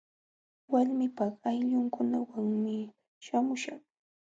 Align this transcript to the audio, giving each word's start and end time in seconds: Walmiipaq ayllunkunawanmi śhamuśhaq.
Walmiipaq 0.71 1.33
ayllunkunawanmi 1.51 2.75
śhamuśhaq. 3.23 3.81